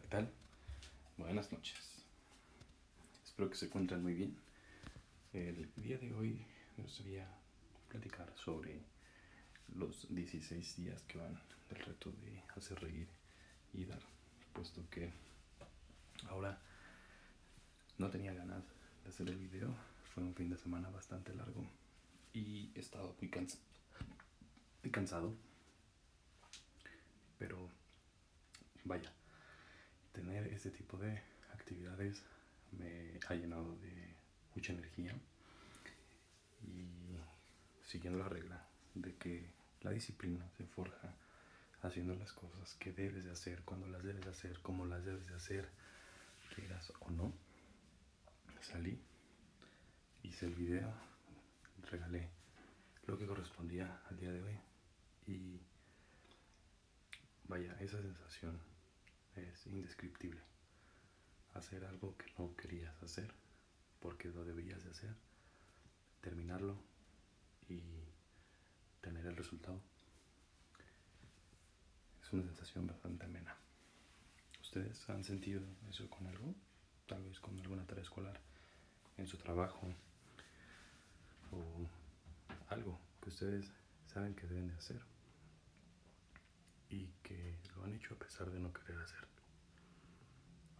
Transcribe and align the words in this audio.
¿qué 0.00 0.06
tal? 0.08 0.30
Buenas 1.16 1.50
noches. 1.50 1.76
Espero 3.24 3.50
que 3.50 3.56
se 3.56 3.66
encuentren 3.66 4.02
muy 4.02 4.14
bien. 4.14 4.36
El 5.32 5.68
día 5.76 5.98
de 5.98 6.12
hoy 6.14 6.46
me 6.76 6.84
gustaría 6.84 7.26
platicar 7.88 8.32
sobre 8.36 8.80
los 9.74 10.06
16 10.14 10.76
días 10.76 11.02
que 11.02 11.18
van 11.18 11.40
del 11.68 11.80
reto 11.80 12.12
de 12.12 12.42
hacer 12.56 12.80
reír 12.80 13.08
y 13.72 13.84
dar, 13.86 14.00
puesto 14.52 14.88
que 14.90 15.10
ahora 16.28 16.60
no 17.98 18.08
tenía 18.08 18.32
ganas 18.34 18.62
de 19.02 19.10
hacer 19.10 19.28
el 19.28 19.36
video. 19.36 19.74
Fue 20.14 20.22
un 20.22 20.34
fin 20.34 20.48
de 20.48 20.58
semana 20.58 20.90
bastante 20.90 21.34
largo 21.34 21.66
y 22.32 22.70
he 22.74 22.80
estado 22.80 23.16
muy 23.20 23.30
cansado. 23.30 23.62
cansado. 24.92 25.34
Pero 27.38 27.68
vaya, 28.84 29.12
este 30.58 30.72
tipo 30.72 30.96
de 30.96 31.22
actividades 31.54 32.24
me 32.72 33.20
ha 33.28 33.34
llenado 33.34 33.76
de 33.76 34.12
mucha 34.56 34.72
energía 34.72 35.14
y 36.64 37.16
siguiendo 37.86 38.18
la 38.18 38.28
regla 38.28 38.66
de 38.94 39.14
que 39.14 39.48
la 39.82 39.92
disciplina 39.92 40.50
se 40.56 40.66
forja 40.66 41.14
haciendo 41.82 42.16
las 42.16 42.32
cosas 42.32 42.74
que 42.74 42.90
debes 42.90 43.24
de 43.24 43.30
hacer, 43.30 43.62
cuando 43.62 43.86
las 43.86 44.02
debes 44.02 44.24
de 44.24 44.30
hacer, 44.30 44.58
como 44.60 44.84
las 44.84 45.04
debes 45.04 45.28
de 45.28 45.36
hacer, 45.36 45.68
quieras 46.56 46.92
o 46.98 47.10
no. 47.12 47.32
Salí, 48.60 49.00
hice 50.24 50.46
el 50.46 50.56
video, 50.56 50.92
regalé 51.88 52.30
lo 53.06 53.16
que 53.16 53.26
correspondía 53.26 54.02
al 54.10 54.18
día 54.18 54.32
de 54.32 54.42
hoy 54.42 54.58
y 55.28 55.60
vaya, 57.46 57.76
esa 57.78 58.02
sensación 58.02 58.58
es 59.38 59.66
indescriptible. 59.66 60.40
Hacer 61.54 61.84
algo 61.84 62.16
que 62.16 62.32
no 62.38 62.54
querías 62.56 63.02
hacer 63.02 63.32
porque 64.00 64.28
lo 64.28 64.44
debías 64.44 64.84
de 64.84 64.90
hacer, 64.90 65.14
terminarlo 66.20 66.76
y 67.68 67.80
tener 69.00 69.26
el 69.26 69.36
resultado. 69.36 69.80
Es 72.22 72.32
una 72.32 72.44
sensación 72.44 72.86
bastante 72.86 73.24
amena. 73.24 73.56
¿Ustedes 74.60 75.08
han 75.08 75.24
sentido 75.24 75.62
eso 75.88 76.08
con 76.10 76.26
algo? 76.26 76.54
Tal 77.06 77.24
vez 77.24 77.40
con 77.40 77.58
alguna 77.58 77.86
tarea 77.86 78.04
escolar, 78.04 78.38
en 79.16 79.26
su 79.26 79.38
trabajo 79.38 79.88
o 81.50 81.88
algo 82.68 83.00
que 83.22 83.30
ustedes 83.30 83.70
saben 84.06 84.34
que 84.34 84.46
deben 84.46 84.68
de 84.68 84.74
hacer 84.74 85.00
y 86.90 87.06
que 87.22 87.58
lo 87.74 87.84
han 87.84 87.94
hecho 87.94 88.14
a 88.14 88.18
de 88.46 88.60
no 88.60 88.72
querer 88.72 89.00
hacerlo. 89.00 89.28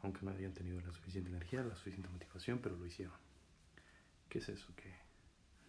Aunque 0.02 0.22
no 0.22 0.30
habían 0.30 0.54
tenido 0.54 0.80
la 0.80 0.92
suficiente 0.92 1.30
energía, 1.30 1.62
la 1.62 1.74
suficiente 1.74 2.08
motivación, 2.08 2.60
pero 2.60 2.76
lo 2.76 2.86
hicieron. 2.86 3.16
¿Qué 4.28 4.38
es 4.38 4.48
eso 4.48 4.74
que, 4.76 4.94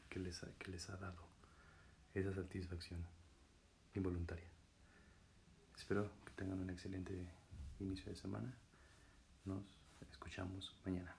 que, 0.09 0.19
les, 0.19 0.39
que 0.59 0.71
les 0.71 0.89
ha 0.89 0.97
dado 0.97 1.27
esa 2.13 2.33
satisfacción 2.33 3.03
involuntaria? 3.95 4.49
Espero 5.75 6.11
que 6.25 6.33
tengan 6.33 6.59
un 6.59 6.69
excelente 6.69 7.27
inicio 7.79 8.11
de 8.11 8.15
semana. 8.15 8.53
Nos 9.45 9.63
escuchamos 10.11 10.75
mañana. 10.85 11.15